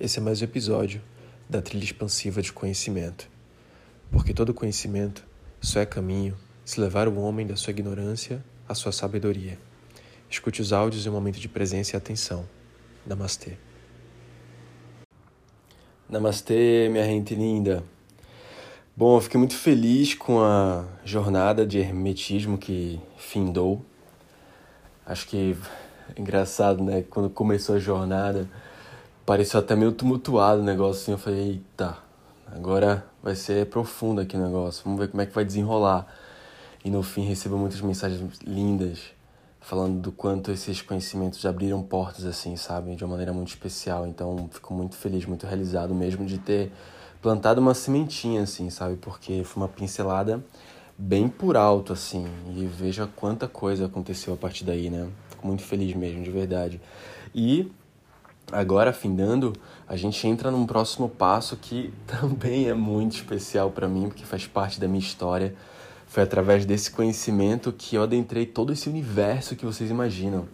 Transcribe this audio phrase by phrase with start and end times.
[0.00, 1.02] Esse é mais um episódio
[1.46, 3.28] da trilha expansiva de conhecimento.
[4.10, 5.22] Porque todo conhecimento
[5.60, 6.34] só é caminho
[6.64, 9.58] se levar o homem da sua ignorância à sua sabedoria.
[10.30, 12.48] Escute os áudios em um momento de presença e atenção.
[13.06, 13.58] Namastê.
[16.08, 17.84] Namastê, minha gente linda.
[18.96, 23.84] Bom, eu fiquei muito feliz com a jornada de hermetismo que findou.
[25.04, 25.54] Acho que
[26.16, 27.02] é engraçado, né?
[27.02, 28.48] Quando começou a jornada,
[29.24, 31.12] pareceu até meio tumultuado o negócio assim.
[31.12, 31.96] Eu falei, eita,
[32.46, 36.06] agora vai ser profundo aqui o negócio, vamos ver como é que vai desenrolar.
[36.84, 39.12] E no fim recebo muitas mensagens lindas
[39.60, 44.06] falando do quanto esses conhecimentos abriram portas assim, sabe, de uma maneira muito especial.
[44.06, 46.72] Então, fico muito feliz, muito realizado mesmo de ter
[47.20, 48.96] plantado uma sementinha assim, sabe?
[48.96, 50.42] Porque foi uma pincelada
[50.96, 55.08] bem por alto assim, e veja quanta coisa aconteceu a partir daí, né?
[55.30, 56.80] Fico muito feliz mesmo, de verdade.
[57.34, 57.70] E
[58.52, 59.52] Agora, findando,
[59.86, 64.46] a gente entra num próximo passo que também é muito especial para mim, porque faz
[64.46, 65.54] parte da minha história.
[66.06, 70.48] Foi através desse conhecimento que eu adentrei todo esse universo que vocês imaginam.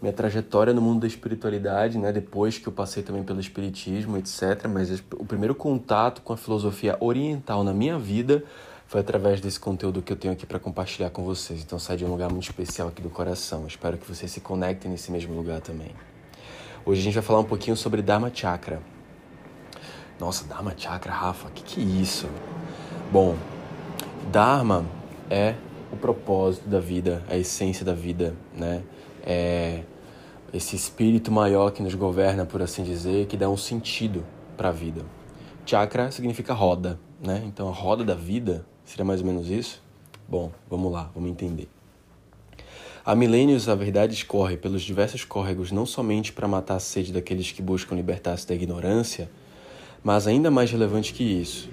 [0.00, 4.66] Minha trajetória no mundo da espiritualidade, né, depois que eu passei também pelo espiritismo, etc.
[4.72, 8.44] Mas o primeiro contato com a filosofia oriental na minha vida
[8.86, 11.60] foi através desse conteúdo que eu tenho aqui para compartilhar com vocês.
[11.62, 13.66] Então sai de um lugar muito especial aqui do coração.
[13.66, 15.90] Espero que vocês se conectem nesse mesmo lugar também.
[16.84, 18.80] Hoje a gente vai falar um pouquinho sobre Dharma Chakra.
[20.18, 22.26] Nossa, Dharma Chakra, Rafa, o que, que é isso?
[23.12, 23.36] Bom,
[24.32, 24.86] Dharma
[25.28, 25.54] é
[25.92, 28.82] o propósito da vida, a essência da vida, né?
[29.22, 29.82] É
[30.54, 34.24] esse espírito maior que nos governa, por assim dizer, que dá um sentido
[34.56, 35.02] para a vida.
[35.66, 37.42] Chakra significa roda, né?
[37.44, 39.82] Então a roda da vida seria mais ou menos isso?
[40.26, 41.68] Bom, vamos lá, vamos entender.
[43.02, 47.50] Há milênios a verdade escorre pelos diversos córregos não somente para matar a sede daqueles
[47.50, 49.30] que buscam libertar-se da ignorância,
[50.04, 51.70] mas ainda mais relevante que isso,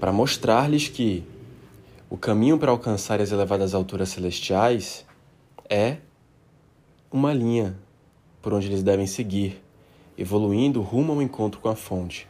[0.00, 1.22] para mostrar-lhes que
[2.10, 5.06] o caminho para alcançar as elevadas alturas celestiais
[5.70, 5.98] é
[7.12, 7.78] uma linha
[8.42, 9.62] por onde eles devem seguir,
[10.18, 12.26] evoluindo rumo ao encontro com a fonte.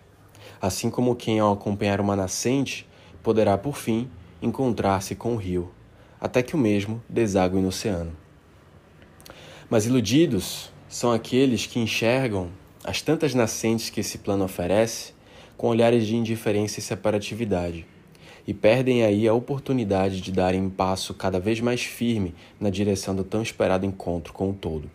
[0.61, 2.87] Assim como quem, ao acompanhar uma nascente,
[3.23, 4.11] poderá, por fim,
[4.43, 5.71] encontrar-se com o rio,
[6.21, 8.26] até que o mesmo deságue no oceano.
[9.69, 12.51] Mas iludidos são aqueles que enxergam
[12.85, 15.13] as tantas nascentes que esse plano oferece
[15.57, 17.85] com olhares de indiferença e separatividade,
[18.47, 23.13] e perdem aí a oportunidade de darem um passo cada vez mais firme na direção
[23.13, 24.89] do tão esperado encontro com o todo.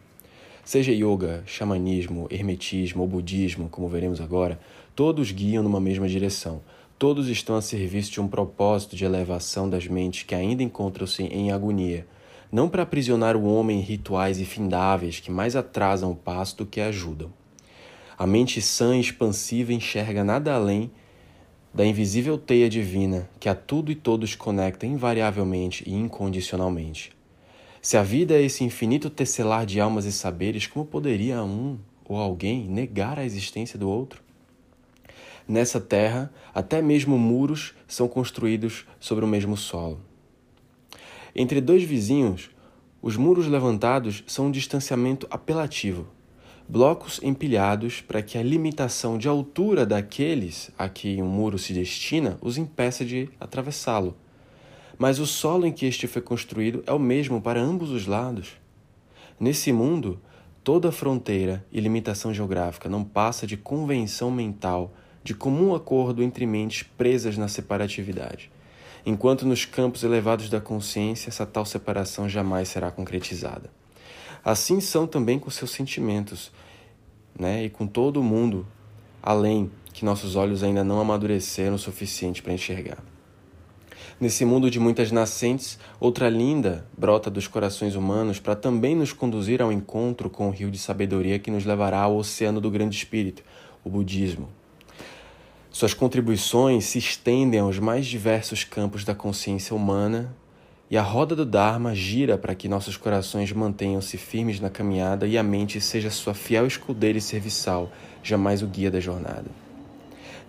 [0.64, 4.58] Seja yoga, xamanismo, hermetismo ou budismo, como veremos agora,
[4.96, 6.62] todos guiam numa mesma direção.
[6.98, 11.52] Todos estão a serviço de um propósito de elevação das mentes que ainda encontram-se em
[11.52, 12.08] agonia
[12.52, 16.82] não para aprisionar o homem em rituais infindáveis que mais atrasam o passo do que
[16.82, 17.32] ajudam.
[18.18, 20.92] A mente sã e expansiva enxerga nada além
[21.74, 27.14] da invisível teia divina que a tudo e todos conecta invariavelmente e incondicionalmente.
[27.82, 32.18] Se a vida é esse infinito tecelar de almas e saberes, como poderia um ou
[32.18, 34.22] alguém negar a existência do outro?
[35.48, 40.00] Nessa terra, até mesmo muros são construídos sobre o mesmo solo.
[41.34, 42.50] Entre dois vizinhos,
[43.02, 46.08] os muros levantados são um distanciamento apelativo,
[46.68, 52.38] blocos empilhados para que a limitação de altura daqueles a que um muro se destina
[52.42, 54.16] os impeça de atravessá-lo.
[54.98, 58.58] Mas o solo em que este foi construído é o mesmo para ambos os lados.
[59.40, 60.20] Nesse mundo,
[60.66, 64.94] toda fronteira e limitação geográfica não passa de convenção mental,
[65.24, 68.51] de comum acordo entre mentes presas na separatividade
[69.06, 73.70] enquanto nos campos elevados da consciência essa tal separação jamais será concretizada.
[74.44, 76.52] Assim são também com seus sentimentos,
[77.38, 77.66] né?
[77.66, 78.66] E com todo o mundo,
[79.22, 82.98] além que nossos olhos ainda não amadureceram o suficiente para enxergar.
[84.20, 89.62] Nesse mundo de muitas nascentes, outra linda brota dos corações humanos para também nos conduzir
[89.62, 93.44] ao encontro com o rio de sabedoria que nos levará ao oceano do grande espírito,
[93.84, 94.50] o budismo.
[95.72, 100.36] Suas contribuições se estendem aos mais diversos campos da consciência humana
[100.90, 105.38] e a roda do Dharma gira para que nossos corações mantenham-se firmes na caminhada e
[105.38, 107.90] a mente seja sua fiel escudeira e serviçal,
[108.22, 109.46] jamais o guia da jornada.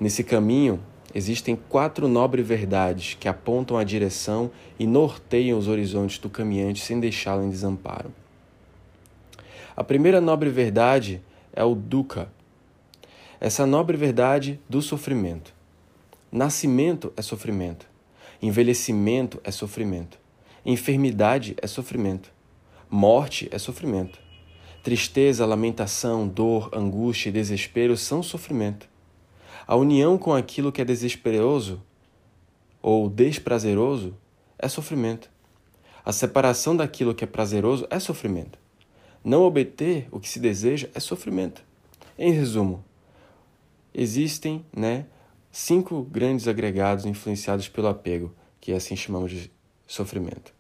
[0.01, 0.81] Nesse caminho,
[1.15, 6.99] existem quatro nobres verdades que apontam a direção e norteiam os horizontes do caminhante sem
[6.99, 8.13] deixá-lo em desamparo.
[9.77, 11.23] A primeira nobre verdade
[11.53, 12.29] é o dukkha,
[13.45, 15.53] essa nobre verdade do sofrimento.
[16.31, 17.89] Nascimento é sofrimento,
[18.41, 20.17] envelhecimento é sofrimento,
[20.65, 22.33] enfermidade é sofrimento,
[22.89, 24.21] morte é sofrimento,
[24.81, 28.89] Tristeza, lamentação, dor, angústia e desespero são sofrimento.
[29.67, 31.83] A união com aquilo que é desesperoso
[32.81, 34.17] ou desprazeroso
[34.57, 35.29] é sofrimento.
[36.05, 38.59] A separação daquilo que é prazeroso é sofrimento.
[39.25, 41.65] Não obter o que se deseja é sofrimento.
[42.19, 42.85] Em resumo,
[43.95, 45.07] existem né,
[45.51, 49.51] cinco grandes agregados influenciados pelo apego, que assim chamamos de
[49.87, 50.53] sofrimento.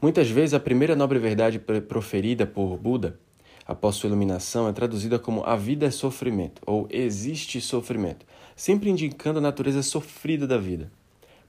[0.00, 3.18] Muitas vezes, a primeira nobre verdade proferida por Buda
[3.66, 9.38] após sua iluminação é traduzida como a vida é sofrimento ou existe sofrimento, sempre indicando
[9.38, 10.92] a natureza sofrida da vida.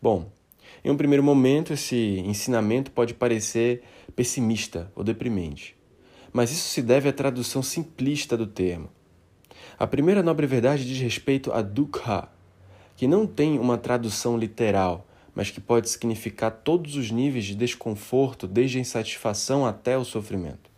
[0.01, 0.31] Bom,
[0.83, 3.83] em um primeiro momento, esse ensinamento pode parecer
[4.15, 5.75] pessimista ou deprimente,
[6.31, 8.89] mas isso se deve à tradução simplista do termo.
[9.77, 12.29] A primeira nobre verdade diz respeito a dukkha,
[12.95, 15.05] que não tem uma tradução literal,
[15.35, 20.69] mas que pode significar todos os níveis de desconforto, desde a insatisfação até o sofrimento.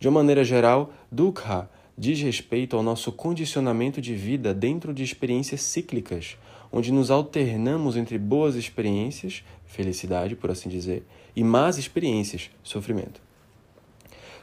[0.00, 5.60] De uma maneira geral, dukkha diz respeito ao nosso condicionamento de vida dentro de experiências
[5.60, 6.38] cíclicas,
[6.72, 11.04] onde nos alternamos entre boas experiências, felicidade, por assim dizer,
[11.36, 13.20] e más experiências, sofrimento.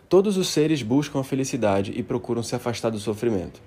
[0.07, 3.59] Todos os seres buscam a felicidade e procuram se afastar do sofrimento.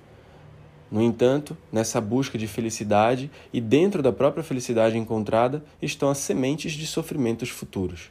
[0.93, 6.73] No entanto, nessa busca de felicidade e dentro da própria felicidade encontrada estão as sementes
[6.73, 8.11] de sofrimentos futuros.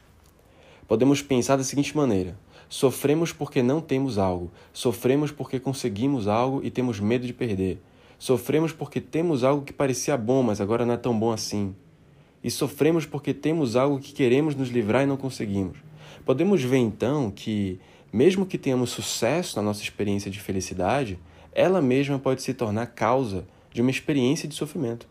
[0.88, 2.36] Podemos pensar da seguinte maneira:
[2.68, 7.80] sofremos porque não temos algo, sofremos porque conseguimos algo e temos medo de perder.
[8.18, 11.76] Sofremos porque temos algo que parecia bom, mas agora não é tão bom assim.
[12.42, 15.78] E sofremos porque temos algo que queremos nos livrar e não conseguimos.
[16.24, 17.78] Podemos ver então que,
[18.12, 21.16] mesmo que tenhamos sucesso na nossa experiência de felicidade,
[21.54, 25.06] ela mesma pode se tornar causa de uma experiência de sofrimento.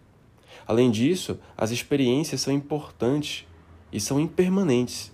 [0.68, 3.46] Além disso, as experiências são importantes
[3.92, 5.12] e são impermanentes.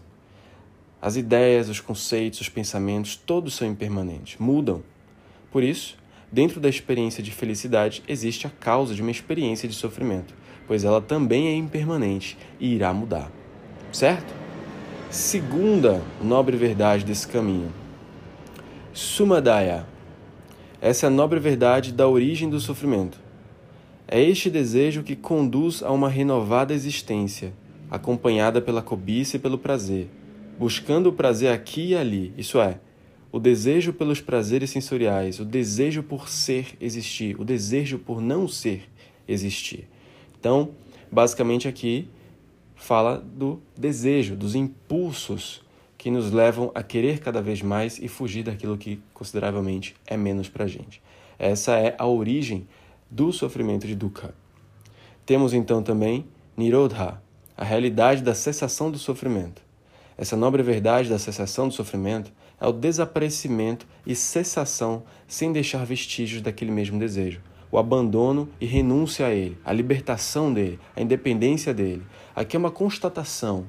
[1.01, 4.83] As ideias, os conceitos, os pensamentos, todos são impermanentes, mudam.
[5.51, 5.97] Por isso,
[6.31, 10.33] dentro da experiência de felicidade existe a causa de uma experiência de sofrimento,
[10.67, 13.31] pois ela também é impermanente e irá mudar.
[13.91, 14.33] Certo?
[15.09, 17.71] Segunda nobre verdade desse caminho.
[18.91, 19.87] Sumadaya
[20.87, 23.19] essa é a nobre verdade da origem do sofrimento.
[24.07, 27.51] É este desejo que conduz a uma renovada existência,
[27.91, 30.07] acompanhada pela cobiça e pelo prazer,
[30.57, 32.79] buscando o prazer aqui e ali, isso é,
[33.33, 38.89] o desejo pelos prazeres sensoriais, o desejo por ser existir, o desejo por não ser
[39.27, 39.89] existir.
[40.39, 40.69] Então,
[41.11, 42.07] basicamente aqui
[42.77, 45.66] fala do desejo, dos impulsos
[46.07, 50.47] que nos levam a querer cada vez mais e fugir daquilo que consideravelmente é menos
[50.47, 51.01] para a gente.
[51.37, 52.65] Essa é a origem
[53.11, 54.33] do sofrimento de dukkha.
[55.25, 56.25] Temos então também
[56.55, 57.21] Nirodha,
[57.57, 59.61] a realidade da cessação do sofrimento.
[60.17, 66.41] Essa nobre verdade da cessação do sofrimento é o desaparecimento e cessação sem deixar vestígios
[66.41, 72.03] daquele mesmo desejo, o abandono e renúncia a ele, a libertação dele, a independência dele.
[72.33, 73.67] Aqui é uma constatação,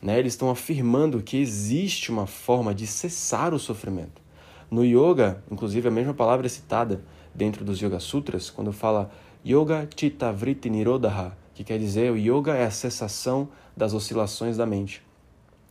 [0.00, 0.18] né?
[0.18, 4.22] Eles estão afirmando que existe uma forma de cessar o sofrimento.
[4.70, 7.02] No yoga, inclusive a mesma palavra é citada
[7.34, 9.10] dentro dos Yoga Sutras, quando fala
[9.46, 14.66] Yoga Chitta Vritti Nirodha, que quer dizer o yoga é a cessação das oscilações da
[14.66, 15.02] mente.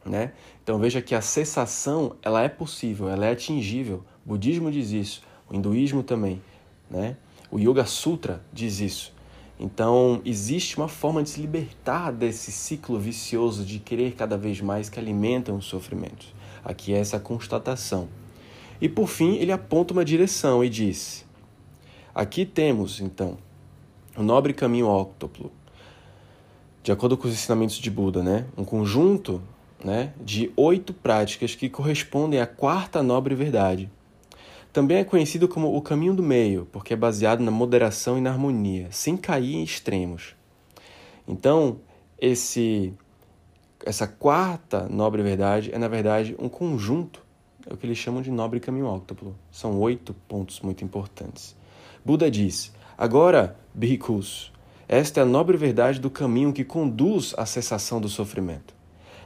[0.05, 0.31] Né?
[0.63, 4.03] Então veja que a cessação ela é possível, ela é atingível.
[4.25, 6.41] O budismo diz isso, o hinduísmo também.
[6.89, 7.17] Né?
[7.51, 9.13] O Yoga Sutra diz isso.
[9.59, 14.89] Então, existe uma forma de se libertar desse ciclo vicioso de querer cada vez mais
[14.89, 16.33] que alimentam os sofrimentos.
[16.63, 18.07] Aqui é essa constatação.
[18.79, 21.25] E por fim, ele aponta uma direção e diz:
[22.13, 23.37] Aqui temos, então,
[24.15, 25.51] o nobre caminho óctuplo,
[26.83, 28.45] de acordo com os ensinamentos de Buda, né?
[28.55, 29.41] um conjunto
[29.83, 33.89] né, de oito práticas que correspondem à quarta nobre verdade,
[34.71, 38.29] também é conhecido como o caminho do meio, porque é baseado na moderação e na
[38.29, 40.35] harmonia, sem cair em extremos.
[41.27, 41.79] Então,
[42.19, 42.93] esse
[43.85, 47.23] essa quarta nobre verdade é, na verdade, um conjunto,
[47.65, 49.35] é o que eles chamam de nobre caminho óctuplo.
[49.51, 51.55] São oito pontos muito importantes.
[52.03, 54.51] Buda diz: Agora, bhikkhus,
[54.87, 58.73] esta é a nobre verdade do caminho que conduz à cessação do sofrimento.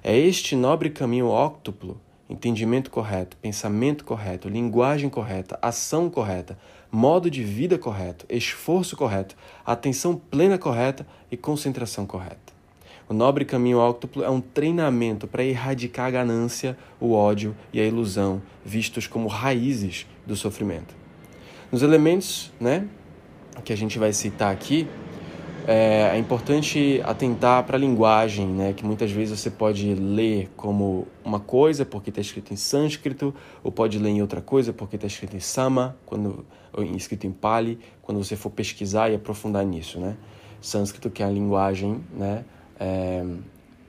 [0.03, 1.99] É este nobre caminho óctuplo
[2.31, 6.57] entendimento correto, pensamento correto, linguagem correta, ação correta,
[6.89, 9.35] modo de vida correto, esforço correto,
[9.65, 12.51] atenção plena correta e concentração correta.
[13.09, 17.85] O nobre caminho óctuplo é um treinamento para erradicar a ganância, o ódio e a
[17.85, 20.95] ilusão, vistos como raízes do sofrimento.
[21.69, 22.87] Nos elementos, né,
[23.65, 24.87] que a gente vai citar aqui,
[25.67, 28.73] é, é importante atentar para a linguagem, né?
[28.73, 33.71] Que muitas vezes você pode ler como uma coisa porque está escrito em sânscrito, ou
[33.71, 37.79] pode ler em outra coisa porque está escrito em sama, quando ou escrito em pali,
[38.01, 40.15] quando você for pesquisar e aprofundar nisso, né?
[40.61, 42.45] Sânscrito que é a linguagem, né?
[42.79, 43.25] É,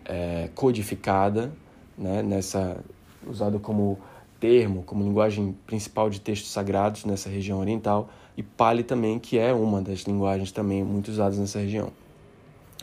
[0.05, 1.53] é, codificada,
[1.97, 2.23] né?
[2.23, 2.79] Nessa
[3.27, 3.99] usado como
[4.41, 8.11] termo, como linguagem principal de textos sagrados nessa região oriental
[8.43, 11.93] e Pali também, que é uma das linguagens também muito usadas nessa região.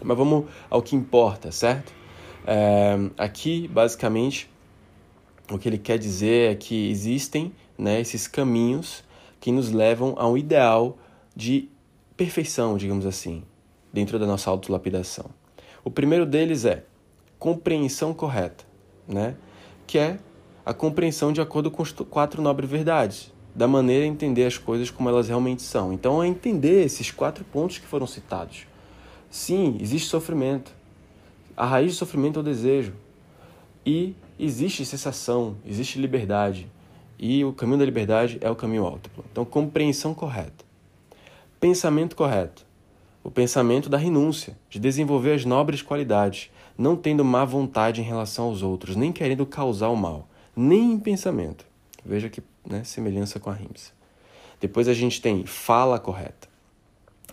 [0.02, 1.94] Mas vamos ao que importa, certo?
[2.48, 4.50] É, aqui, basicamente,
[5.52, 9.04] o que ele quer dizer é que existem né, esses caminhos
[9.40, 10.98] que nos levam a um ideal
[11.36, 11.70] de
[12.16, 13.44] perfeição, digamos assim,
[13.92, 15.26] dentro da nossa autolapidação.
[15.84, 16.86] O primeiro deles é
[17.38, 18.66] compreensão correta,
[19.08, 19.36] né?
[19.88, 20.20] que é
[20.66, 24.90] a compreensão de acordo com as quatro nobres verdades, da maneira de entender as coisas
[24.90, 25.92] como elas realmente são.
[25.92, 28.66] Então, é entender esses quatro pontos que foram citados.
[29.30, 30.72] Sim, existe sofrimento.
[31.58, 32.94] A raiz do sofrimento é o desejo.
[33.86, 36.72] E existe sensação, existe liberdade.
[37.20, 39.26] E o caminho da liberdade é o caminho múltiplo.
[39.30, 40.64] Então, compreensão correta.
[41.60, 42.66] Pensamento correto.
[43.22, 48.46] O pensamento da renúncia, de desenvolver as nobres qualidades, não tendo má vontade em relação
[48.46, 51.66] aos outros, nem querendo causar o mal, nem em pensamento.
[52.06, 53.92] Veja que né, semelhança com a rimsa.
[54.60, 56.48] Depois a gente tem fala correta.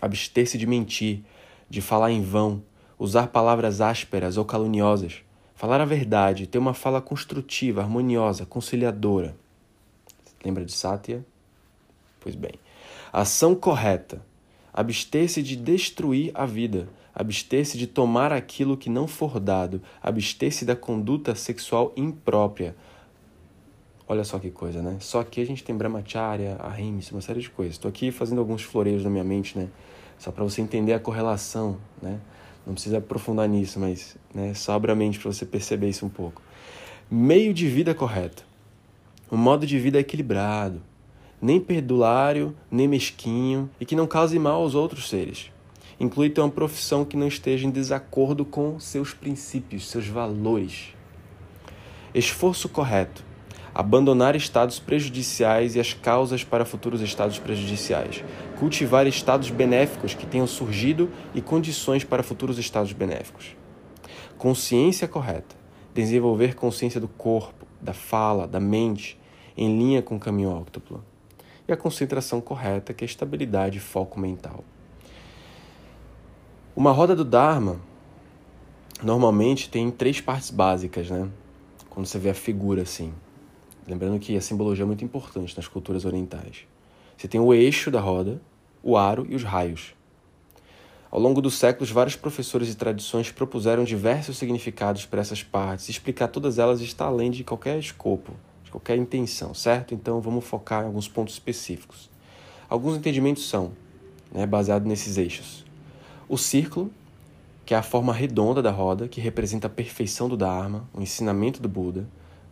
[0.01, 1.21] Abster-se de mentir,
[1.69, 2.63] de falar em vão,
[2.97, 5.21] usar palavras ásperas ou caluniosas,
[5.55, 9.35] falar a verdade, ter uma fala construtiva, harmoniosa, conciliadora.
[10.43, 11.25] Lembra de Sátia?
[12.19, 12.53] Pois bem.
[13.11, 14.21] Ação correta.
[14.73, 20.75] Abster-se de destruir a vida, abster-se de tomar aquilo que não for dado, abster-se da
[20.75, 22.75] conduta sexual imprópria,
[24.09, 24.95] Olha só que coisa, né?
[25.01, 27.75] Só que a gente tem Brahmacharya, Ahimsa, uma série de coisas.
[27.75, 29.67] Estou aqui fazendo alguns floreios na minha mente, né?
[30.17, 32.17] Só para você entender a correlação, né?
[32.65, 36.09] Não precisa aprofundar nisso, mas né, só abra a mente para você perceber isso um
[36.09, 36.41] pouco.
[37.11, 38.45] Meio de vida correto.
[39.29, 40.81] Um modo de vida equilibrado.
[41.41, 45.51] Nem perdulário, nem mesquinho e que não cause mal aos outros seres.
[45.99, 50.93] Inclui ter uma profissão que não esteja em desacordo com seus princípios, seus valores.
[52.13, 53.27] Esforço correto
[53.77, 58.23] abandonar estados prejudiciais e as causas para futuros estados prejudiciais,
[58.57, 63.55] cultivar estados benéficos que tenham surgido e condições para futuros estados benéficos.
[64.35, 65.55] Consciência correta,
[65.93, 69.15] desenvolver consciência do corpo, da fala, da mente,
[69.55, 71.05] em linha com o caminho óctuplo.
[71.67, 74.63] E a concentração correta, que é estabilidade e foco mental.
[76.75, 77.79] Uma roda do Dharma
[79.03, 81.29] normalmente tem três partes básicas, né?
[81.91, 83.13] Quando você vê a figura assim.
[83.87, 86.67] Lembrando que a simbologia é muito importante nas culturas orientais.
[87.15, 88.41] Você tem o eixo da roda,
[88.83, 89.95] o aro e os raios.
[91.09, 95.87] Ao longo dos séculos, vários professores e tradições propuseram diversos significados para essas partes.
[95.87, 99.93] Explicar todas elas está além de qualquer escopo, de qualquer intenção, certo?
[99.93, 102.09] Então vamos focar em alguns pontos específicos.
[102.69, 103.71] Alguns entendimentos são
[104.31, 105.65] né, baseados nesses eixos.
[106.27, 106.91] O círculo,
[107.65, 111.61] que é a forma redonda da roda, que representa a perfeição do Dharma, o ensinamento
[111.61, 112.05] do Buda.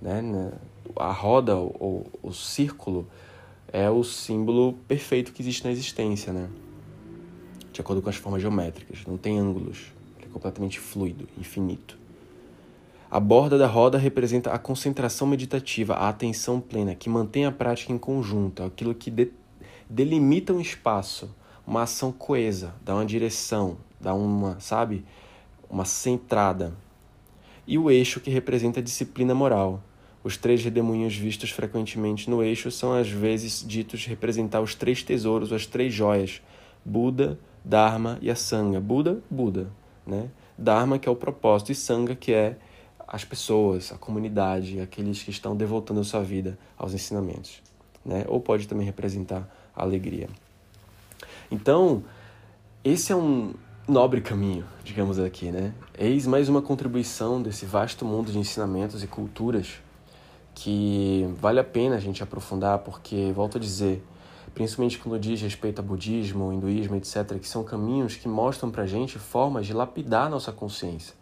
[0.05, 0.51] Né, né
[0.95, 3.07] a roda ou o círculo
[3.73, 6.47] é o símbolo perfeito que existe na existência, né?
[7.73, 11.97] De acordo com as formas geométricas, não tem ângulos, é completamente fluido, infinito.
[13.09, 17.91] A borda da roda representa a concentração meditativa, a atenção plena, que mantém a prática
[17.91, 19.31] em conjunto, aquilo que de,
[19.89, 21.35] delimita um espaço,
[21.65, 25.03] uma ação coesa, dá uma direção, dá uma, sabe,
[25.67, 26.73] uma centrada.
[27.65, 29.81] E o eixo que representa a disciplina moral,
[30.25, 35.53] os três redemoinhos vistos frequentemente no eixo são às vezes ditos representar os três tesouros,
[35.53, 36.41] as três joias:
[36.83, 38.81] Buda, Dharma e a Sangha.
[38.81, 39.71] Buda, Buda,
[40.03, 40.31] né?
[40.57, 42.57] Dharma que é o propósito e Sangha que é
[43.07, 47.61] as pessoas, a comunidade, aqueles que estão devotando a sua vida aos ensinamentos,
[48.03, 48.25] né?
[48.27, 50.27] Ou pode também representar a alegria.
[51.51, 52.03] Então,
[52.83, 53.53] esse é um
[53.87, 55.71] nobre caminho, digamos aqui, né?
[55.95, 59.84] Eis mais uma contribuição desse vasto mundo de ensinamentos e culturas
[60.55, 64.03] que vale a pena a gente aprofundar, porque, volto a dizer,
[64.53, 68.87] principalmente quando diz respeito a budismo, hinduísmo, etc., que são caminhos que mostram para a
[68.87, 71.13] gente formas de lapidar nossa consciência,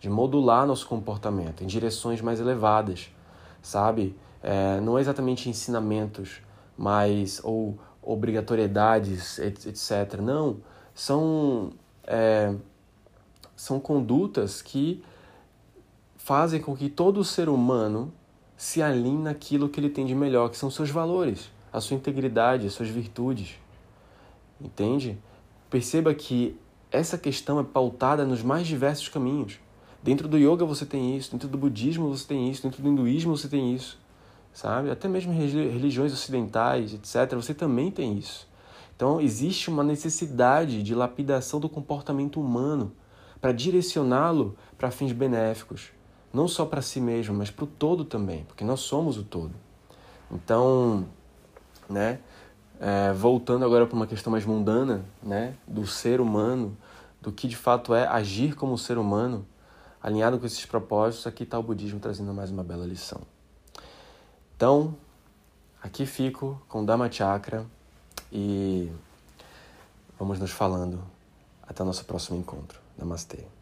[0.00, 3.08] de modular nosso comportamento em direções mais elevadas,
[3.62, 4.16] sabe?
[4.42, 6.40] É, não é exatamente ensinamentos,
[6.76, 10.20] mas ou obrigatoriedades, etc.
[10.20, 10.56] Não,
[10.94, 11.70] são
[12.04, 12.54] é,
[13.54, 15.04] são condutas que
[16.16, 18.12] fazem com que todo ser humano
[18.60, 22.66] se alinhe naquilo que ele tem de melhor, que são seus valores, a sua integridade,
[22.66, 23.54] as suas virtudes.
[24.60, 25.18] Entende?
[25.70, 26.54] Perceba que
[26.92, 29.58] essa questão é pautada nos mais diversos caminhos.
[30.02, 33.34] Dentro do yoga você tem isso, dentro do budismo você tem isso, dentro do hinduísmo
[33.34, 33.98] você tem isso,
[34.52, 34.90] sabe?
[34.90, 38.46] Até mesmo religiões ocidentais, etc., você também tem isso.
[38.94, 42.92] Então existe uma necessidade de lapidação do comportamento humano
[43.40, 45.92] para direcioná-lo para fins benéficos,
[46.32, 49.54] não só para si mesmo, mas para o todo também, porque nós somos o todo.
[50.30, 51.06] Então,
[51.88, 52.20] né?
[52.78, 56.74] É, voltando agora para uma questão mais mundana, né, do ser humano,
[57.20, 59.46] do que de fato é agir como ser humano,
[60.02, 63.20] alinhado com esses propósitos, aqui está o budismo trazendo mais uma bela lição.
[64.56, 64.96] Então,
[65.82, 67.66] aqui fico com Dhamma Chakra
[68.32, 68.90] e
[70.18, 71.02] vamos nos falando
[71.62, 72.80] até o nosso próximo encontro.
[72.96, 73.59] Namastê.